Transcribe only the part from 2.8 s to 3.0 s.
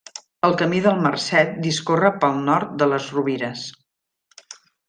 de